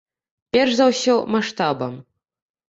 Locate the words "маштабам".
1.35-1.93